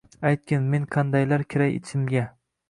Aytgin, 0.27 0.63
men 0.71 0.87
qandaylar 0.95 1.45
kiray 1.55 1.77
ichimga 1.81 2.25